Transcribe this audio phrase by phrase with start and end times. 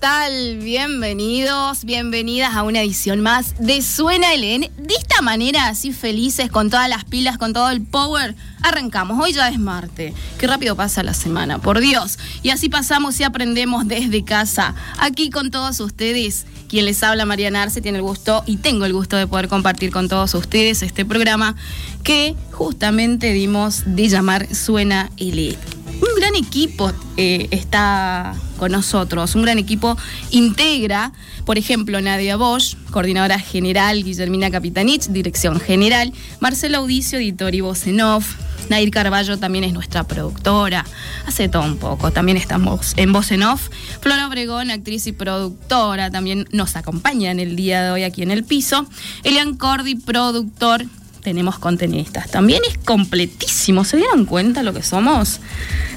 [0.00, 0.56] Tal?
[0.56, 4.70] Bienvenidos, bienvenidas a una edición más de Suena LN.
[4.78, 9.22] De esta manera, así felices, con todas las pilas, con todo el power, arrancamos.
[9.22, 10.14] Hoy ya es martes.
[10.38, 12.18] Qué rápido pasa la semana, por Dios.
[12.42, 14.74] Y así pasamos y aprendemos desde casa.
[14.98, 18.94] Aquí con todos ustedes, quien les habla, Mariana Arce, tiene el gusto y tengo el
[18.94, 21.56] gusto de poder compartir con todos ustedes este programa
[22.02, 29.42] que justamente dimos de llamar Suena LN un gran equipo eh, está con nosotros, un
[29.42, 29.96] gran equipo
[30.30, 31.12] integra,
[31.44, 37.86] por ejemplo, Nadia Bosch, coordinadora general, Guillermina Capitanich, dirección general, Marcelo Audicio, editor y voz
[37.86, 38.34] en off,
[38.68, 40.84] Nair Carballo también es nuestra productora,
[41.26, 43.68] hace todo un poco, también estamos en voz en off,
[44.00, 48.30] Flora Obregón, actriz y productora, también nos acompaña en el día de hoy aquí en
[48.30, 48.86] el piso,
[49.24, 50.84] Elian Cordi, productor,
[51.20, 52.30] tenemos contenistas.
[52.30, 53.84] También es completísimo.
[53.84, 55.40] ¿Se dieron cuenta lo que somos?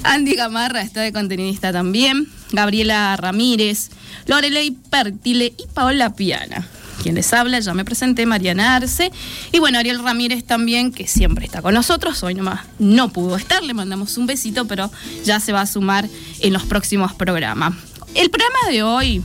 [0.03, 2.27] Andy Gamarra está de contenidista también.
[2.51, 3.89] Gabriela Ramírez,
[4.27, 6.67] Lorelei Pertile y Paola Piana.
[7.01, 9.11] Quien les habla, ya me presenté, Mariana Arce.
[9.51, 12.23] Y bueno, Ariel Ramírez también, que siempre está con nosotros.
[12.23, 14.89] Hoy nomás no pudo estar, le mandamos un besito, pero
[15.25, 16.07] ya se va a sumar
[16.39, 17.73] en los próximos programas.
[18.15, 19.23] El programa de hoy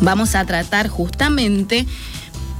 [0.00, 1.86] vamos a tratar justamente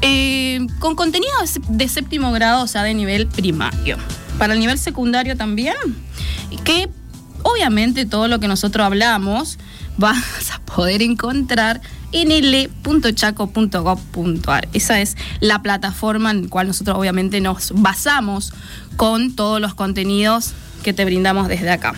[0.03, 1.33] eh, con contenido
[1.69, 3.97] de séptimo grado, o sea, de nivel primario.
[4.39, 5.77] Para el nivel secundario también,
[6.65, 6.89] que
[7.43, 9.59] obviamente todo lo que nosotros hablamos
[9.97, 11.81] vas a poder encontrar
[12.12, 14.69] en l.chaco.gov.ar.
[14.73, 18.53] Esa es la plataforma en la cual nosotros obviamente nos basamos
[18.97, 20.53] con todos los contenidos
[20.83, 21.95] que te brindamos desde acá.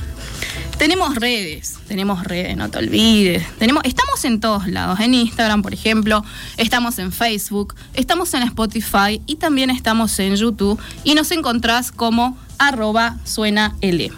[0.79, 3.45] Tenemos redes, tenemos redes, no te olvides.
[3.59, 6.25] Tenemos, estamos en todos lados, en Instagram, por ejemplo,
[6.57, 12.39] estamos en Facebook, estamos en Spotify y también estamos en YouTube y nos encontrás como
[12.59, 14.13] arroba suena L.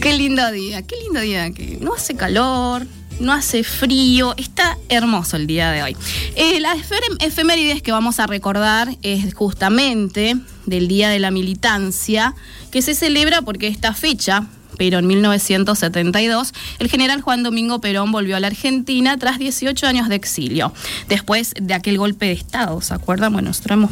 [0.00, 2.84] Qué lindo día, qué lindo día, que no hace calor,
[3.20, 5.96] no hace frío, está hermoso el día de hoy.
[6.34, 6.76] Eh, la
[7.20, 10.36] efemérides que vamos a recordar es justamente
[10.66, 12.34] del Día de la Militancia,
[12.70, 14.46] que se celebra porque esta fecha,
[14.78, 20.08] pero en 1972, el general Juan Domingo Perón volvió a la Argentina tras 18 años
[20.08, 20.72] de exilio,
[21.08, 23.32] después de aquel golpe de Estado, ¿se acuerdan?
[23.32, 23.90] Bueno, nosotros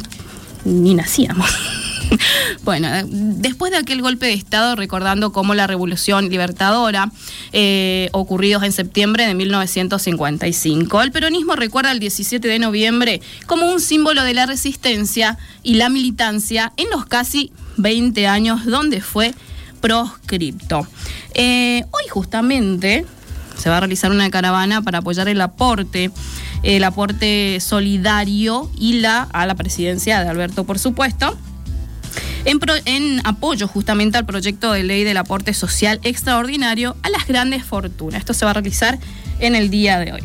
[0.65, 1.49] ni nacíamos.
[2.63, 7.11] bueno, después de aquel golpe de Estado, recordando cómo la Revolución Libertadora,
[7.51, 13.81] eh, ocurridos en septiembre de 1955, el peronismo recuerda el 17 de noviembre como un
[13.81, 19.33] símbolo de la resistencia y la militancia en los casi 20 años donde fue
[19.79, 20.87] proscripto.
[21.33, 23.05] Eh, hoy justamente
[23.57, 26.11] se va a realizar una caravana para apoyar el aporte
[26.63, 31.35] el aporte solidario y la a la presidencia de Alberto, por supuesto.
[32.43, 38.19] En, apoyo justamente al proyecto de ley del aporte social extraordinario a las grandes fortunas.
[38.19, 38.97] Esto se va a realizar
[39.39, 40.21] en el día de hoy.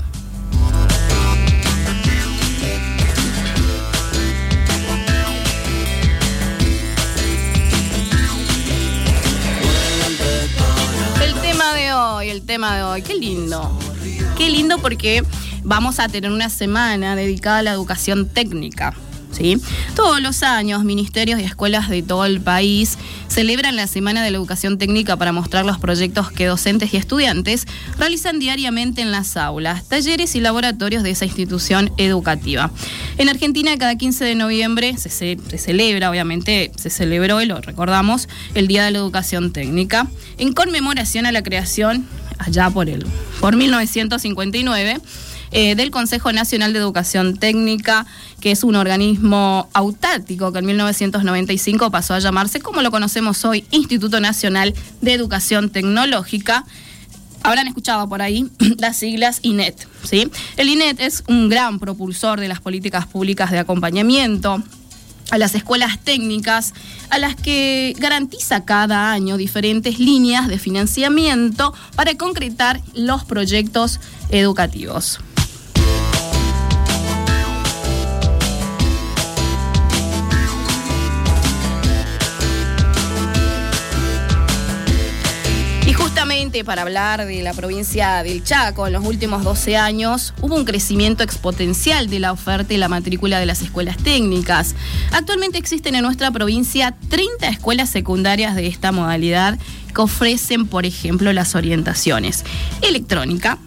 [11.23, 13.79] El tema de hoy, el tema de hoy, qué lindo.
[14.39, 15.23] Qué lindo porque
[15.65, 18.95] vamos a tener una semana dedicada a la educación técnica.
[19.95, 22.99] Todos los años, ministerios y escuelas de todo el país
[23.29, 27.67] celebran la Semana de la Educación Técnica para mostrar los proyectos que docentes y estudiantes
[27.99, 32.71] realizan diariamente en las aulas, talleres y laboratorios de esa institución educativa.
[33.19, 38.29] En Argentina, cada 15 de noviembre se, se celebra, obviamente se celebró y lo recordamos,
[38.55, 40.07] el Día de la Educación Técnica,
[40.39, 42.07] en conmemoración a la creación
[42.39, 43.07] allá por, el,
[43.41, 45.01] por 1959.
[45.53, 48.05] Eh, del Consejo Nacional de Educación Técnica,
[48.41, 53.65] que es un organismo autártico que en 1995 pasó a llamarse, como lo conocemos hoy,
[53.71, 56.65] Instituto Nacional de Educación Tecnológica.
[57.43, 59.87] Habrán escuchado por ahí las siglas INET.
[60.03, 60.29] ¿sí?
[60.57, 64.63] El INET es un gran propulsor de las políticas públicas de acompañamiento
[65.31, 66.73] a las escuelas técnicas,
[67.11, 74.01] a las que garantiza cada año diferentes líneas de financiamiento para concretar los proyectos
[74.31, 75.21] educativos.
[86.65, 91.23] Para hablar de la provincia del Chaco, en los últimos 12 años hubo un crecimiento
[91.23, 94.75] exponencial de la oferta y la matrícula de las escuelas técnicas.
[95.13, 99.59] Actualmente existen en nuestra provincia 30 escuelas secundarias de esta modalidad
[99.95, 102.45] que ofrecen, por ejemplo, las orientaciones
[102.81, 103.59] electrónica,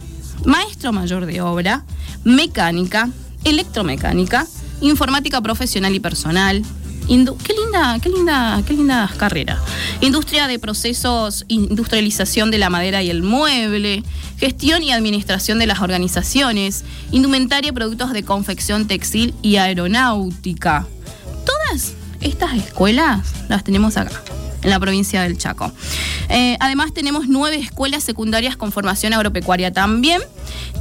[0.45, 1.86] maestro mayor de obra,
[2.24, 3.09] mecánica,
[3.44, 4.47] electromecánica,
[4.81, 6.63] informática profesional y personal,
[7.10, 9.60] qué linda, qué linda, qué linda carrera.
[10.00, 14.04] Industria de procesos, industrialización de la madera y el mueble,
[14.38, 20.86] gestión y administración de las organizaciones, indumentaria, productos de confección textil y aeronáutica.
[21.46, 24.22] Todas estas escuelas las tenemos acá
[24.62, 25.72] en la provincia del Chaco.
[26.30, 30.22] Eh, además tenemos nueve escuelas secundarias con formación agropecuaria también.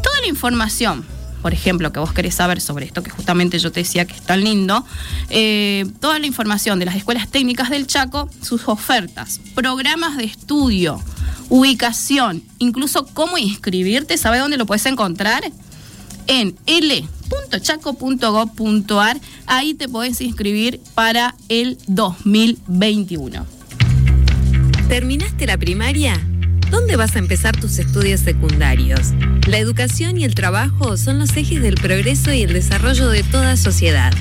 [0.03, 1.07] Toda la información
[1.43, 4.23] por ejemplo, que vos querés saber sobre esto, que justamente yo te decía que es
[4.23, 4.85] tan lindo,
[5.31, 11.00] eh, toda la información de las escuelas técnicas del Chaco, sus ofertas, programas de estudio,
[11.49, 15.44] ubicación, incluso cómo inscribirte, ¿sabe dónde lo puedes encontrar?
[16.26, 23.46] En l.chaco.gov.ar, ahí te podés inscribir para el 2021.
[24.88, 26.20] ¿Terminaste la primaria?
[26.70, 29.12] ¿Dónde vas a empezar tus estudios secundarios?
[29.47, 33.56] La educación y el trabajo son los ejes del progreso y el desarrollo de toda
[33.56, 34.12] sociedad.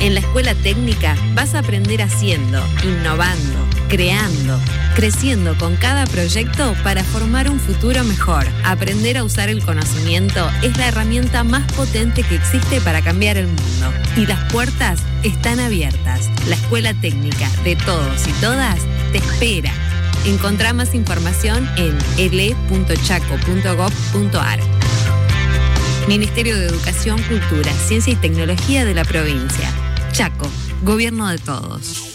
[0.00, 4.60] En la escuela técnica vas a aprender haciendo, innovando, creando,
[4.94, 8.44] creciendo con cada proyecto para formar un futuro mejor.
[8.64, 13.46] Aprender a usar el conocimiento es la herramienta más potente que existe para cambiar el
[13.46, 13.92] mundo.
[14.16, 16.28] Y las puertas están abiertas.
[16.48, 18.78] La escuela técnica de todos y todas
[19.12, 19.72] te espera
[20.26, 24.58] Encontrá más información en ele.chaco.gov.ar.
[26.08, 29.70] Ministerio de Educación, Cultura, Ciencia y Tecnología de la provincia.
[30.10, 30.48] Chaco,
[30.82, 32.10] Gobierno de Todos.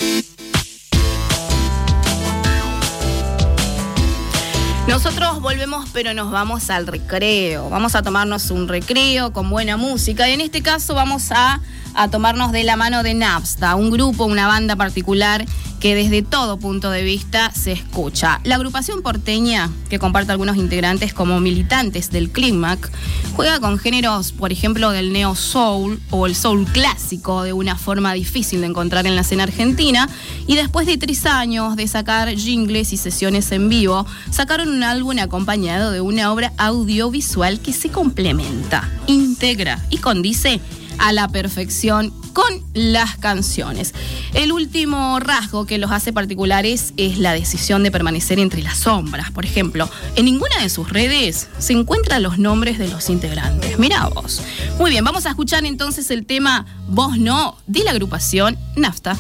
[4.90, 7.69] Nosotros volvemos, pero nos vamos al recreo.
[7.69, 10.28] Vamos a tomarnos un recreo con buena música.
[10.28, 11.62] Y en este caso vamos a,
[11.94, 15.46] a tomarnos de la mano de Napsta, un grupo, una banda particular
[15.81, 18.39] que desde todo punto de vista se escucha.
[18.44, 22.92] La agrupación porteña, que comparte algunos integrantes como militantes del Climac,
[23.36, 28.13] juega con géneros, por ejemplo, del neo soul o el soul clásico, de una forma
[28.13, 30.07] difícil de encontrar en la escena argentina,
[30.45, 35.18] y después de tres años de sacar jingles y sesiones en vivo, sacaron un álbum
[35.19, 40.62] acompañado de una obra audiovisual que se complementa, integra y condice
[41.00, 43.94] a la perfección con las canciones.
[44.33, 49.31] El último rasgo que los hace particulares es la decisión de permanecer entre las sombras.
[49.31, 53.77] Por ejemplo, en ninguna de sus redes se encuentran los nombres de los integrantes.
[53.79, 54.41] Mira vos.
[54.79, 59.17] Muy bien, vamos a escuchar entonces el tema Vos no de la agrupación NAFTA.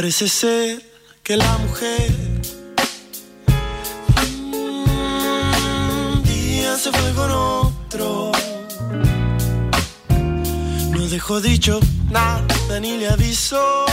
[0.00, 0.80] Parece ser
[1.24, 2.12] que la mujer
[4.52, 8.30] un día se fue con otro.
[10.92, 11.80] No dejó dicho
[12.12, 13.86] nada ni le avisó.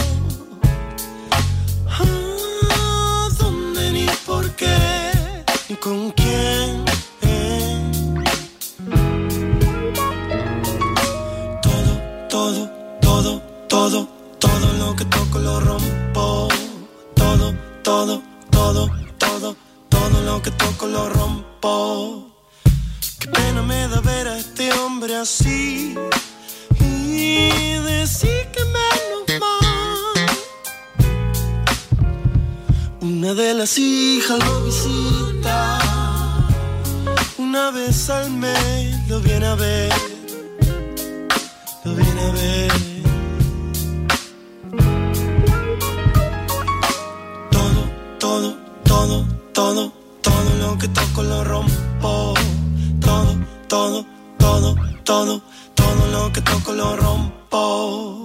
[1.89, 4.77] ¿A dónde ni por qué?
[5.69, 6.85] Ni con quién.
[11.63, 12.69] Todo, todo,
[13.01, 16.47] todo, todo todo lo que toco lo rompo.
[17.15, 19.55] Todo, todo, todo, todo,
[19.89, 22.31] todo lo que toco lo rompo.
[23.19, 25.95] Qué pena me da ver a este hombre así
[26.79, 27.49] y
[27.79, 30.25] decir que menos mal.
[33.01, 35.79] Una de las hijas lo visita,
[37.37, 40.15] una vez al mes lo viene a ver
[42.15, 42.67] nieve.
[42.73, 42.94] Todo,
[55.15, 55.41] todo,
[55.75, 58.24] todo, lo que toco lo rompo.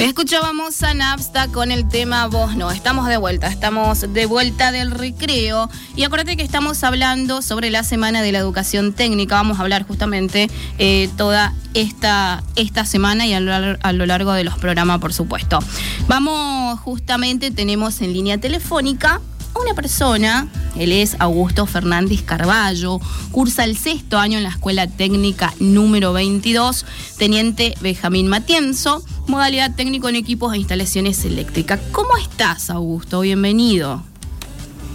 [0.00, 2.70] Escuchábamos a Napsta con el tema Vos no.
[2.70, 5.70] Estamos de vuelta, estamos de vuelta del recreo.
[5.96, 9.36] Y acuérdate que estamos hablando sobre la Semana de la Educación Técnica.
[9.36, 14.06] Vamos a hablar justamente eh, toda esta, esta semana y a lo, lar- a lo
[14.06, 15.58] largo de los programas, por supuesto.
[16.08, 19.20] Vamos, justamente, tenemos en línea telefónica
[19.60, 20.48] una persona.
[20.76, 26.84] Él es Augusto Fernández Carballo, cursa el sexto año en la Escuela Técnica número 22,
[27.18, 31.80] Teniente Benjamín Matienzo, modalidad técnico en equipos e instalaciones eléctricas.
[31.92, 33.20] ¿Cómo estás, Augusto?
[33.20, 34.02] Bienvenido.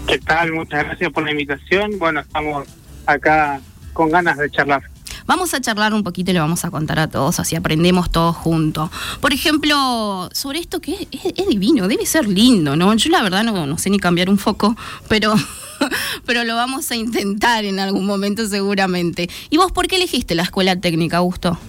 [0.07, 0.51] ¿Qué tal?
[0.53, 1.97] Muchas gracias por la invitación.
[1.99, 2.67] Bueno, estamos
[3.05, 3.61] acá
[3.93, 4.83] con ganas de charlar.
[5.29, 8.35] Vamos a charlar un poquito y le vamos a contar a todos, así aprendemos todos
[8.35, 8.89] juntos.
[9.21, 12.91] Por ejemplo, sobre esto que es, es- es divino, debe ser lindo, ¿no?
[12.95, 14.75] Yo la verdad no, no sé ni cambiar un foco,
[15.07, 15.35] pero,
[16.25, 19.29] pero lo vamos a intentar en algún momento seguramente.
[19.51, 21.59] ¿Y vos por qué elegiste la escuela técnica, Augusto?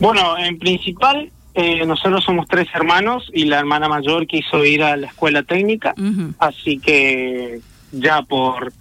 [0.00, 4.96] Bueno, en principal, eh, nosotros somos tres hermanos y la hermana mayor quiso ir a
[4.96, 5.94] la escuela técnica,
[6.38, 7.60] así que
[7.92, 8.72] ya por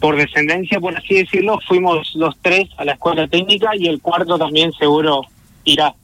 [0.00, 4.38] por descendencia, por así decirlo, fuimos los tres a la escuela técnica y el cuarto
[4.38, 5.22] también seguro
[5.64, 5.94] irá.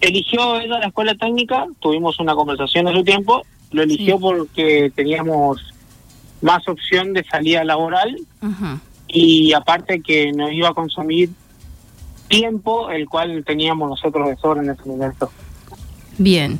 [0.00, 4.20] Eligió ella la escuela técnica, tuvimos una conversación en su tiempo, lo eligió Sí.
[4.22, 5.72] porque teníamos
[6.40, 8.16] más opción de salida laboral
[9.06, 11.30] y aparte que nos iba a consumir
[12.26, 15.30] tiempo el cual teníamos nosotros de sobra en ese momento.
[16.18, 16.58] Bien.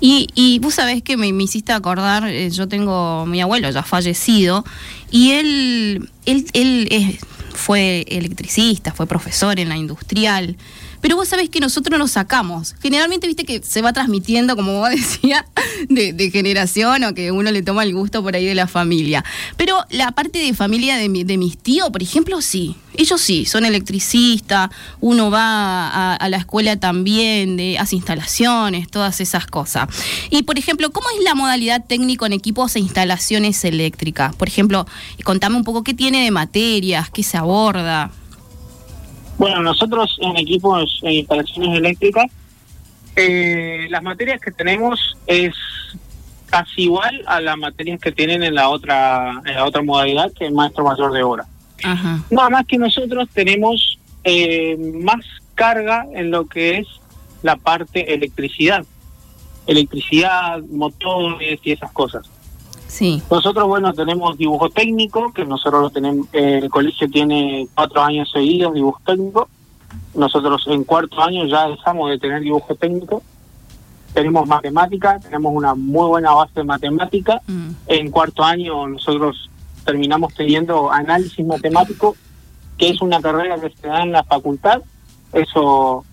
[0.00, 4.64] Y, y vos sabés que me, hiciste acordar, eh, yo tengo mi abuelo ya fallecido,
[5.10, 7.18] y él, él, él es-
[7.54, 10.56] fue electricista, fue profesor en la industrial,
[11.00, 12.74] pero vos sabés que nosotros nos sacamos.
[12.80, 15.44] Generalmente, viste que se va transmitiendo, como vos decías,
[15.88, 19.24] de, de generación o que uno le toma el gusto por ahí de la familia.
[19.56, 22.76] Pero la parte de familia de, mi- de mis tíos, por ejemplo, sí.
[22.96, 29.20] Ellos sí, son electricistas, uno va a, a la escuela también, de, hace instalaciones, todas
[29.20, 29.88] esas cosas.
[30.30, 34.34] Y, por ejemplo, ¿cómo es la modalidad técnico en equipos e instalaciones eléctricas?
[34.34, 34.84] Por ejemplo,
[35.24, 38.10] contame un poco qué tiene de materias, qué se aborda.
[39.38, 42.26] Bueno, nosotros en equipos e instalaciones eléctricas,
[43.16, 45.54] eh, las materias que tenemos es
[46.46, 50.46] casi igual a las materias que tienen en la otra en la otra modalidad, que
[50.46, 51.46] es maestro mayor de obra.
[51.84, 52.20] Ajá.
[52.30, 56.86] Nada más que nosotros tenemos eh, más carga en lo que es
[57.42, 58.84] la parte electricidad.
[59.66, 62.28] Electricidad, motores y esas cosas.
[62.88, 63.22] Sí.
[63.30, 68.30] Nosotros, bueno, tenemos dibujo técnico, que nosotros lo tenemos, eh, el colegio tiene cuatro años
[68.32, 69.48] seguidos dibujo técnico.
[70.14, 73.22] Nosotros en cuarto año ya dejamos de tener dibujo técnico.
[74.14, 77.40] Tenemos matemática, tenemos una muy buena base de matemática.
[77.46, 77.68] Mm.
[77.86, 79.48] En cuarto año nosotros
[79.84, 82.16] terminamos teniendo análisis matemático,
[82.78, 84.82] que es una carrera que se da en la facultad.
[85.32, 86.04] Eso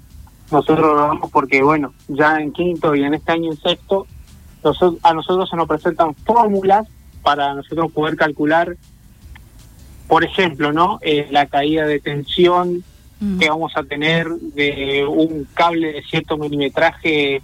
[0.51, 4.05] nosotros lo damos porque, bueno, ya en quinto y en este año en sexto,
[5.03, 6.87] a nosotros se nos presentan fórmulas
[7.23, 8.75] para nosotros poder calcular,
[10.07, 10.99] por ejemplo, ¿no?
[11.01, 12.83] Eh, la caída de tensión
[13.19, 13.39] Mm.
[13.39, 17.41] que vamos a tener de un cable de cierto milimetraje,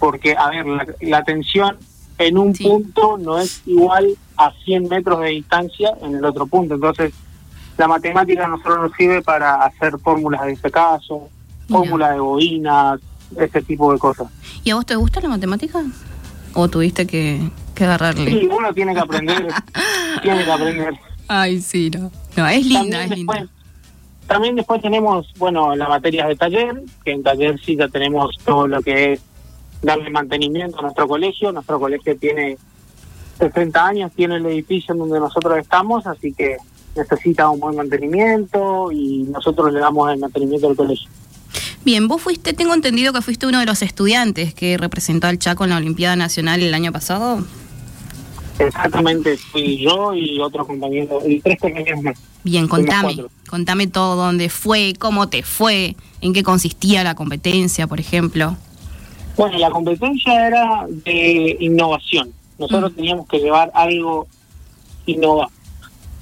[0.00, 1.78] porque, a ver, la, la tensión
[2.18, 2.64] en un Sí.
[2.64, 6.74] punto no es igual a 100 metros de distancia en el otro punto.
[6.74, 7.12] Entonces,
[7.78, 11.28] la matemática a nosotros nos sirve para hacer fórmulas de ese caso,
[11.68, 13.00] fórmulas de bobinas,
[13.38, 14.26] ese tipo de cosas.
[14.64, 15.82] ¿Y a vos te gusta la matemática?
[16.54, 17.40] ¿O tuviste que,
[17.74, 18.30] que agarrarle?
[18.30, 19.48] Sí, uno tiene que aprender,
[20.22, 20.94] tiene que aprender.
[21.28, 22.10] Ay, sí, no.
[22.36, 23.32] No, es linda, También es linda.
[23.34, 23.50] después,
[24.26, 28.66] también después tenemos, bueno, las materias de taller, que en taller sí ya tenemos todo
[28.66, 29.20] lo que es
[29.82, 31.52] darle mantenimiento a nuestro colegio.
[31.52, 32.56] Nuestro colegio tiene
[33.38, 36.56] 60 años, tiene el edificio en donde nosotros estamos, así que
[36.96, 41.08] necesita un buen mantenimiento y nosotros le damos el mantenimiento al colegio.
[41.84, 45.64] Bien, vos fuiste, tengo entendido que fuiste uno de los estudiantes que representó al Chaco
[45.64, 47.44] en la Olimpiada Nacional el año pasado.
[48.58, 52.16] Exactamente, fui yo y otro compañero, y tres compañeros más.
[52.44, 53.16] Bien, contame,
[53.48, 58.56] contame todo, dónde fue, cómo te fue, en qué consistía la competencia, por ejemplo.
[59.36, 62.32] Bueno, la competencia era de innovación.
[62.58, 62.94] Nosotros Mm.
[62.94, 64.26] teníamos que llevar algo
[65.06, 65.50] innovado.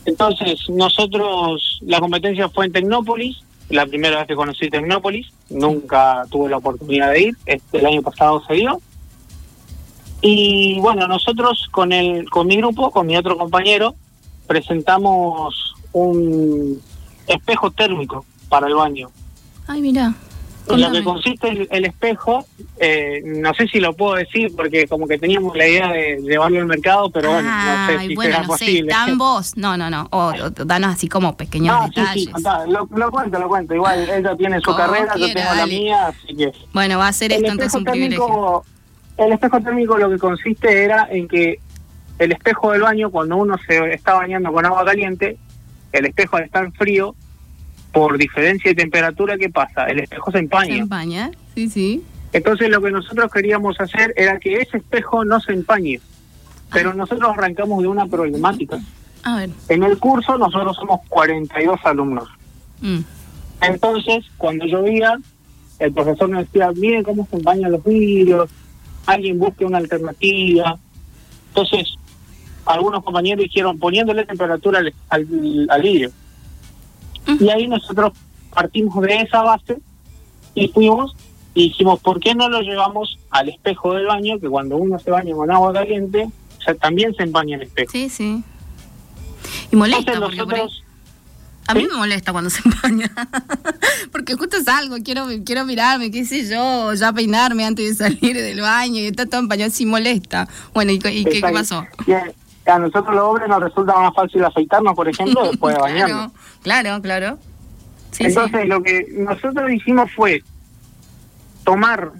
[0.06, 3.36] Entonces, nosotros, la competencia fue en Tecnópolis,
[3.72, 8.02] la primera vez que conocí Tecnópolis, nunca tuve la oportunidad de ir, este, el año
[8.02, 8.80] pasado se dio.
[10.20, 13.94] Y bueno, nosotros con el con mi grupo, con mi otro compañero,
[14.46, 16.80] presentamos un
[17.26, 19.10] espejo térmico para el baño.
[19.66, 20.14] Ay, mira.
[20.68, 22.46] En lo que consiste el, el espejo,
[22.78, 26.60] eh, no sé si lo puedo decir porque como que teníamos la idea de llevarlo
[26.60, 28.90] al mercado, pero bueno, no sé si bueno, será no sé, posible.
[28.92, 29.56] ¿están vos?
[29.56, 30.06] No, no, no.
[30.10, 32.24] O, o danos así como pequeños sí, detalles.
[32.24, 32.32] sí,
[32.68, 33.74] lo, lo cuento, lo cuento.
[33.74, 36.52] Igual ella tiene su carrera, yo tengo la mía, así que...
[36.72, 38.24] Bueno, va a ser esto el entonces espejo un privilegio.
[38.26, 38.64] térmico,
[39.16, 41.58] el espejo térmico lo que consiste era en que
[42.18, 45.36] el espejo del baño, cuando uno se está bañando con agua caliente,
[45.92, 47.14] el espejo al estar frío,
[47.92, 49.86] por diferencia de temperatura, ¿qué pasa?
[49.86, 50.74] El espejo se ¿Se empaña.
[50.76, 51.30] empaña?
[51.54, 52.02] Sí, sí.
[52.32, 56.00] Entonces lo que nosotros queríamos hacer era que ese espejo no se empañe.
[56.72, 58.80] Pero nosotros arrancamos de una problemática.
[59.24, 59.50] A ver.
[59.68, 62.28] En el curso nosotros somos 42 alumnos.
[62.80, 62.98] mm.
[63.60, 65.16] Entonces, cuando llovía,
[65.78, 68.50] el profesor nos decía, miren cómo se empañan los vidrios,
[69.06, 70.76] alguien busque una alternativa.
[71.48, 71.94] Entonces,
[72.64, 76.10] algunos compañeros dijeron, poniéndole temperatura al, al, al vidrio.
[77.40, 78.12] Y ahí nosotros
[78.54, 79.78] partimos de esa base
[80.54, 81.14] y fuimos
[81.54, 84.38] y dijimos, ¿por qué no lo llevamos al espejo del baño?
[84.40, 87.90] Que cuando uno se baña con agua caliente, o sea, también se empaña el espejo.
[87.92, 88.42] Sí, sí.
[89.70, 90.82] Y molesta, Entonces porque nosotros...
[91.68, 93.10] A mí me molesta cuando se empaña.
[94.10, 98.60] Porque justo salgo, quiero, quiero mirarme, qué sé yo, ya peinarme antes de salir del
[98.60, 100.48] baño y está todo empañado, sí molesta.
[100.74, 101.58] Bueno, ¿y, qué- y qué, qué Exacto.
[101.58, 101.86] pasó?
[102.06, 102.12] Y
[102.66, 106.32] a- nosotros los hombres nos resulta más fácil afeitarnos, por ejemplo, después de bañarnos.
[106.62, 107.38] Claro, claro, claro.
[108.12, 110.42] Sí, Entonces lo que nosotros hicimos fue
[111.64, 112.12] tomar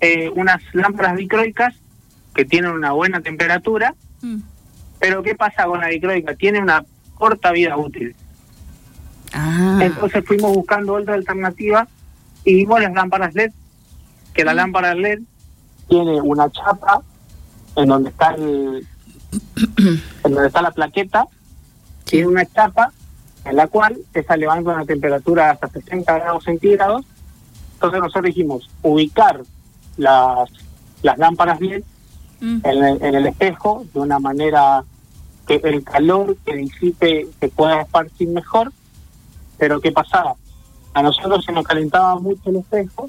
[0.00, 1.74] eh, unas lámparas dicroicas
[2.34, 3.94] que tienen una buena temperatura.
[4.22, 4.38] Mm.
[5.00, 6.34] pero ¿qué pasa con la dicroica?
[6.36, 6.84] Tiene una
[7.16, 8.14] corta vida útil.
[9.32, 11.88] Ah, Entonces fuimos buscando otra alternativa
[12.44, 13.50] y vimos las lámparas LED,
[14.34, 14.56] que la Mm.
[14.56, 15.20] lámpara LED
[15.88, 17.02] tiene una chapa
[17.76, 18.86] en donde está el,
[19.76, 21.26] en donde está la plaqueta,
[22.04, 22.92] tiene una chapa
[23.44, 27.04] en la cual esa levanta una temperatura hasta 60 grados centígrados.
[27.74, 29.42] Entonces nosotros dijimos ubicar
[29.96, 30.50] las,
[31.02, 31.82] las lámparas LED
[32.40, 32.60] mm.
[32.64, 34.84] en el, en el espejo de una manera
[35.46, 38.72] que el calor que disipe se pueda esparcir mejor.
[39.58, 40.34] Pero ¿qué pasaba?
[40.94, 43.08] A nosotros se nos calentaba mucho el espejo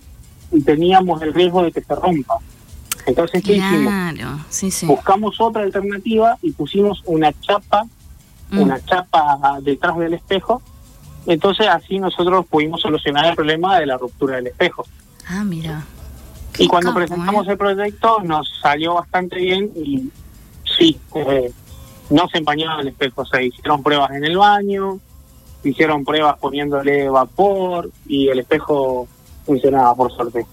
[0.52, 2.38] y teníamos el riesgo de que se rompa.
[3.06, 3.93] Entonces, ¿qué hicimos?
[3.93, 4.86] Claro, sí, sí.
[4.86, 7.86] Buscamos otra alternativa y pusimos una chapa,
[8.53, 8.60] Mm.
[8.62, 10.62] una chapa detrás del espejo.
[11.25, 14.86] Entonces así nosotros pudimos solucionar el problema de la ruptura del espejo.
[15.27, 15.84] Ah, mira.
[16.58, 17.51] Y cuando capo, presentamos ¿eh?
[17.51, 20.10] el proyecto nos salió bastante bien y
[20.77, 21.51] sí, eh,
[22.10, 24.99] no se empañaba el espejo, se hicieron pruebas en el baño,
[25.63, 29.08] hicieron pruebas poniéndole vapor y el espejo
[29.45, 30.45] funcionaba por suerte.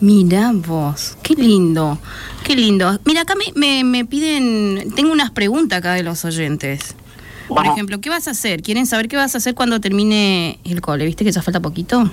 [0.00, 1.98] Mira vos, qué lindo,
[2.44, 2.98] qué lindo.
[3.04, 6.94] Mira, acá me, me, me piden, tengo unas preguntas acá de los oyentes.
[7.48, 7.72] Por Ajá.
[7.72, 8.62] ejemplo, ¿qué vas a hacer?
[8.62, 11.04] ¿Quieren saber qué vas a hacer cuando termine el cole?
[11.04, 12.10] ¿Viste que ya falta poquito?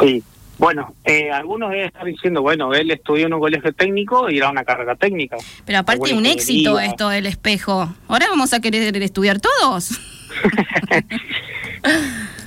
[0.00, 0.22] Sí,
[0.58, 4.50] Bueno, eh, algunos deben estar diciendo, bueno, él estudió en un colegio técnico y era
[4.50, 5.36] una carrera técnica.
[5.66, 7.92] Pero aparte un éxito esto del espejo.
[8.08, 9.90] Ahora vamos a querer estudiar todos.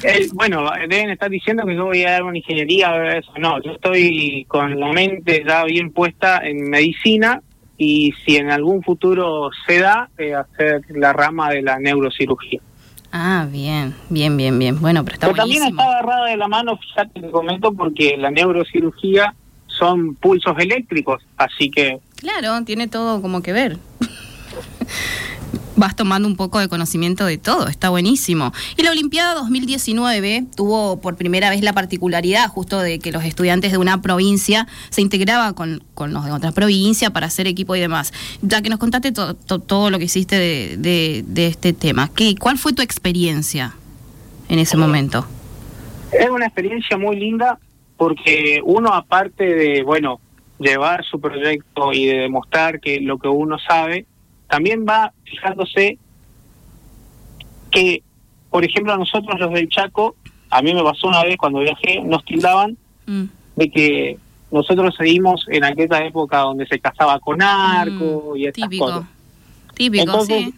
[0.03, 3.31] Eh, bueno, deben estar diciendo que yo voy a dar una ingeniería, eso.
[3.37, 7.41] No, yo estoy con la mente ya bien puesta en medicina
[7.77, 12.61] y si en algún futuro se da, eh, hacer la rama de la neurocirugía.
[13.11, 14.79] Ah, bien, bien, bien, bien.
[14.79, 18.29] Bueno, pero está Pero también está agarrada de la mano, fíjate, te comento, porque la
[18.29, 19.33] neurocirugía
[19.67, 23.77] son pulsos eléctricos, así que Claro, tiene todo como que ver.
[25.75, 28.51] Vas tomando un poco de conocimiento de todo, está buenísimo.
[28.77, 33.71] Y la Olimpiada 2019 tuvo por primera vez la particularidad justo de que los estudiantes
[33.71, 37.79] de una provincia se integraban con, con los de otra provincia para hacer equipo y
[37.79, 38.11] demás.
[38.41, 42.09] Ya que nos contaste to- to- todo lo que hiciste de, de- de este tema,
[42.13, 43.73] ¿qué, ¿cuál fue tu experiencia
[44.49, 45.25] en ese momento?
[46.11, 47.57] Es una experiencia muy linda
[47.95, 50.19] porque uno aparte de, bueno,
[50.59, 54.05] llevar su proyecto y de demostrar que lo que uno sabe,
[54.49, 55.97] también va fijándose
[57.71, 58.03] que,
[58.49, 60.15] por ejemplo, a nosotros los del Chaco,
[60.49, 62.77] a mí me pasó una vez cuando viajé, nos tildaban
[63.09, 63.23] Mm,
[63.55, 64.19] de que
[64.51, 69.03] nosotros seguimos en aquella época donde se casaba con arco mm, y estas típico, cosas.
[69.73, 70.53] típico, Entonces, sí.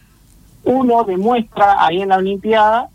[0.65, 2.89] uno demuestra ahí en la Olimpiada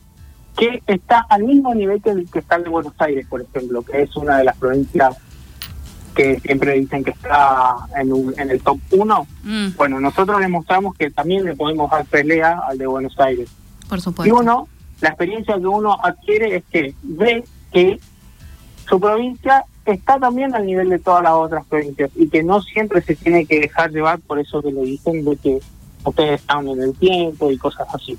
[0.59, 4.03] que está al mismo nivel que el que está de Buenos Aires, por ejemplo, que
[4.03, 5.17] es una de las provincias
[6.17, 9.27] que siempre dicen que está en, un- en el top 1.
[9.45, 13.49] Mm, Bueno, nosotros demostramos que también le podemos dar pelea al de Buenos Aires.
[13.89, 14.35] por Y supuesto.
[14.35, 14.67] uno,
[15.01, 18.01] la experiencia que uno adquiere es que ve que
[18.89, 23.03] su provincia está también al nivel de todas las otras provincias y que no siempre
[23.03, 25.59] se tiene que dejar llevar por eso que le dicen de que
[26.05, 28.17] ustedes están en el tiempo y cosas así.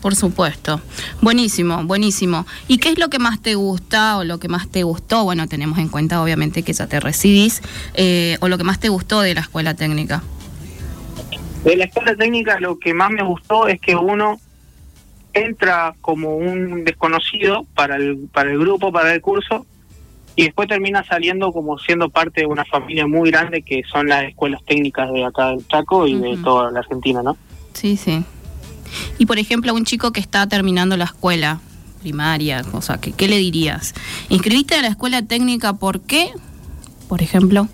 [0.00, 0.80] Por supuesto.
[1.20, 2.46] Buenísimo, buenísimo.
[2.68, 5.24] ¿Y qué es lo que más te gusta o lo que más te gustó?
[5.24, 7.62] Bueno, tenemos en cuenta obviamente que ya te recibís,
[7.94, 10.22] eh, o lo que más te gustó de la escuela técnica.
[11.64, 14.40] De la escuela técnica lo que más me gustó es que uno
[15.34, 19.66] entra como un desconocido para el, para el grupo, para el curso,
[20.36, 24.22] y después termina saliendo como siendo parte de una familia muy grande que son las
[24.24, 27.36] escuelas técnicas de acá del Chaco y de toda la Argentina, ¿no?
[27.72, 28.24] Sí, sí.
[29.18, 31.60] Y por ejemplo, a un chico que está terminando la escuela
[32.00, 33.94] primaria, o sea, ¿qué, qué le dirías?
[34.28, 36.30] ¿Inscribiste a la escuela técnica por qué?
[37.08, 37.68] Por ejemplo.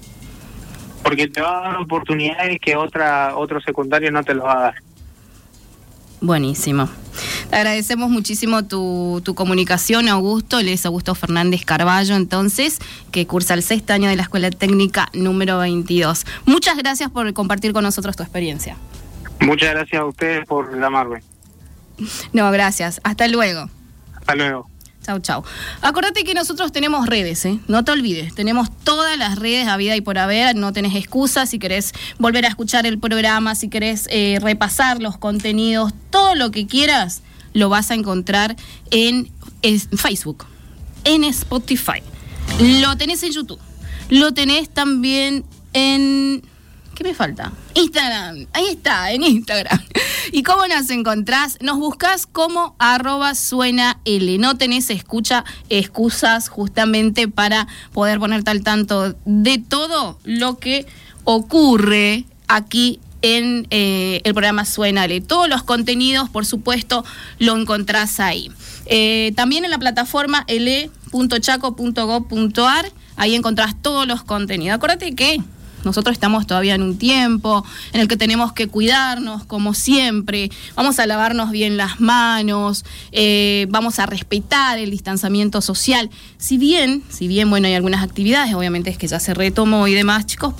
[1.03, 4.62] Porque te va a dar oportunidades que otra otro secundario no te lo va a
[4.62, 4.74] dar.
[6.20, 6.88] Buenísimo.
[7.50, 10.59] Te agradecemos muchísimo tu, tu comunicación, Augusto.
[10.59, 12.79] Él es Augusto Fernández Carballo, entonces,
[13.11, 16.24] que cursa el sexto año de la Escuela Técnica número 22.
[16.46, 18.79] Muchas gracias por compartir con nosotros tu experiencia.
[19.40, 21.22] Muchas gracias a ustedes por llamarme.
[22.32, 23.00] No, gracias.
[23.04, 23.68] Hasta luego.
[24.14, 24.68] Hasta luego.
[25.04, 25.44] Chau, chau.
[25.82, 27.58] Acordate que nosotros tenemos redes, ¿eh?
[27.68, 28.34] No te olvides.
[28.34, 30.56] Tenemos todas las redes a vida y por haber.
[30.56, 35.18] No tenés excusa si querés volver a escuchar el programa, si querés eh, repasar los
[35.18, 38.56] contenidos, todo lo que quieras, lo vas a encontrar
[38.90, 40.46] en, en Facebook,
[41.04, 42.02] en Spotify.
[42.58, 43.60] Lo tenés en YouTube.
[44.08, 45.44] Lo tenés también
[45.74, 46.42] en.
[46.94, 47.52] ¿Qué me falta?
[47.74, 48.46] Instagram.
[48.52, 49.80] Ahí está, en Instagram.
[50.33, 51.59] ¿Y cómo nos encontrás?
[51.61, 54.38] Nos buscas como arroba suena L.
[54.38, 60.87] No tenés escucha, excusas justamente para poder ponerte al tanto de todo lo que
[61.24, 65.20] ocurre aquí en eh, el programa Suena L.
[65.22, 67.04] Todos los contenidos, por supuesto,
[67.38, 68.50] lo encontrás ahí.
[68.87, 74.76] Eh, también en la plataforma l.chaco.gov.ar, ahí encontrás todos los contenidos.
[74.76, 75.40] Acuérdate que
[75.84, 80.50] nosotros estamos todavía en un tiempo en el que tenemos que cuidarnos, como siempre.
[80.74, 86.10] Vamos a lavarnos bien las manos, eh, vamos a respetar el distanciamiento social.
[86.38, 89.94] Si bien, si bien, bueno, hay algunas actividades, obviamente es que ya se retomó y
[89.94, 90.54] demás, chicos,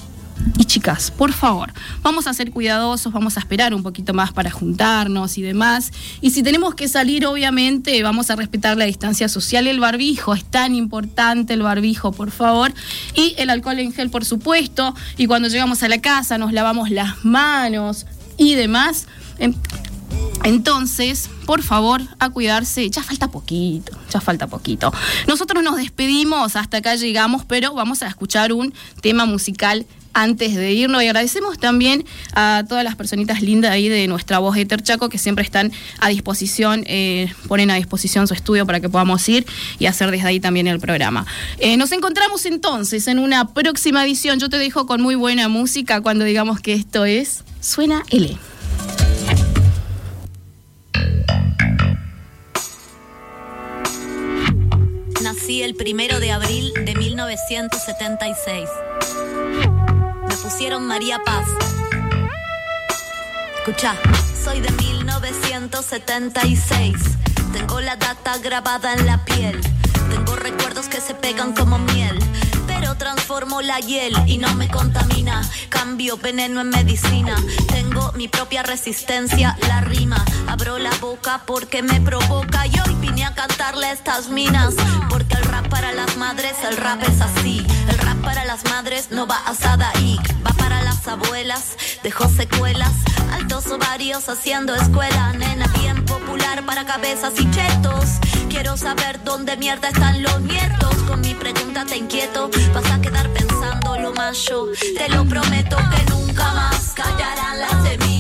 [0.59, 4.51] y chicas, por favor, vamos a ser cuidadosos, vamos a esperar un poquito más para
[4.51, 5.93] juntarnos y demás.
[6.21, 9.67] Y si tenemos que salir, obviamente, vamos a respetar la distancia social.
[9.67, 12.73] El barbijo, es tan importante el barbijo, por favor.
[13.15, 14.95] Y el alcohol en gel, por supuesto.
[15.17, 19.07] Y cuando llegamos a la casa, nos lavamos las manos y demás.
[19.39, 19.55] Em-
[20.45, 22.91] entonces, por favor, a cuidarse.
[22.91, 24.93] Ya falta poquito, ya falta poquito.
[25.27, 30.73] Nosotros nos despedimos, hasta acá llegamos, pero vamos a escuchar un tema musical antes de
[30.73, 31.03] irnos.
[31.03, 35.19] Y agradecemos también a todas las personitas lindas ahí de nuestra voz de Terchaco que
[35.19, 39.47] siempre están a disposición, eh, ponen a disposición su estudio para que podamos ir
[39.79, 41.27] y hacer desde ahí también el programa.
[41.59, 44.39] Eh, nos encontramos entonces en una próxima edición.
[44.39, 48.37] Yo te dejo con muy buena música cuando digamos que esto es Suena L.
[55.23, 58.69] Nací el primero de abril de 1976.
[60.73, 61.47] María Paz.
[63.59, 63.95] Escucha,
[64.43, 66.95] soy de 1976.
[67.53, 69.61] Tengo la data grabada en la piel.
[70.11, 72.19] Tengo recuerdos que se pegan como miel.
[72.67, 75.43] Pero transformo la hiel y no me contamina.
[75.69, 77.37] Cambio veneno en medicina.
[77.69, 80.25] Tengo mi propia resistencia, la rima.
[80.49, 82.67] Abro la boca porque me provoca.
[82.67, 84.77] Y hoy vine a cantarle estas minas.
[85.11, 87.67] Porque el rap para las madres, el rap es así.
[87.91, 91.77] El rap para las madres no va asada y va para las abuelas.
[92.03, 92.93] Dejó secuelas,
[93.33, 95.33] altos ovarios haciendo escuela.
[95.35, 98.07] Nena bien popular para cabezas y chetos.
[98.49, 100.95] Quiero saber dónde mierda están los nietos.
[101.07, 102.51] Con mi pregunta te inquieto.
[102.73, 104.69] Vas a quedar pensando lo macho.
[104.97, 108.14] Te lo prometo que nunca más callarán la semilla.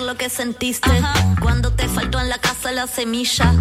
[0.00, 0.90] Lo que sentiste
[1.40, 3.52] cuando te faltó en la casa la semilla.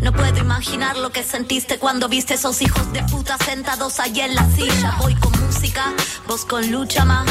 [0.00, 4.34] No puedo imaginar lo que sentiste cuando viste esos hijos de puta sentados allí en
[4.34, 4.94] la silla.
[4.98, 5.92] Voy con música,
[6.28, 7.26] vos con lucha más.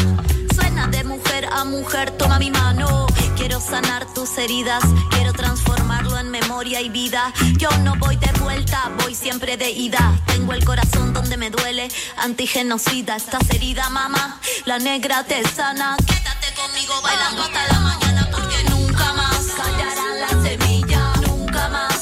[0.55, 3.07] Suena de mujer a mujer, toma mi mano.
[3.37, 7.31] Quiero sanar tus heridas, quiero transformarlo en memoria y vida.
[7.57, 10.19] Yo no voy de vuelta, voy siempre de ida.
[10.27, 13.15] Tengo el corazón donde me duele, antigenocida.
[13.15, 15.95] Estás herida, mamá, la negra te sana.
[16.05, 18.02] Quédate conmigo bailando hasta la mañana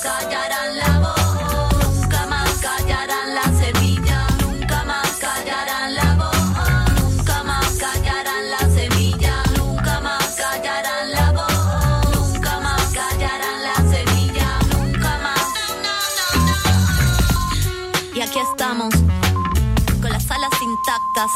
[0.01, 1.93] callarán la voz.
[1.93, 4.27] Nunca más callarán la semilla.
[4.41, 7.01] Nunca más callarán la voz.
[7.01, 9.43] Nunca más callarán la semilla.
[9.57, 12.15] Nunca más callarán la voz.
[12.15, 14.59] Nunca más callarán la semilla.
[14.73, 15.41] Nunca más.
[18.15, 18.93] Y aquí estamos,
[20.01, 21.31] con las alas intactas.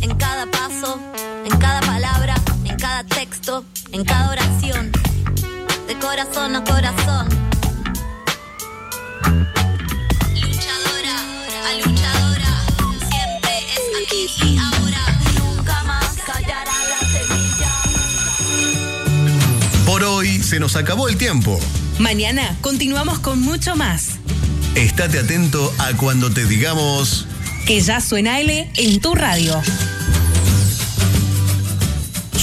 [0.00, 0.98] En cada paso,
[1.44, 4.93] en cada palabra, en cada texto, en cada oración.
[6.24, 7.28] Corazón a corazón.
[10.32, 11.16] Luchadora,
[11.66, 12.64] a luchadora.
[13.10, 15.02] Siempre es aquí y ahora.
[15.38, 17.70] Nunca más callarán la semilla.
[19.84, 21.60] Por hoy se nos acabó el tiempo.
[21.98, 24.12] Mañana continuamos con mucho más.
[24.74, 27.26] Estate atento a cuando te digamos...
[27.66, 29.60] Que ya suena L en tu radio.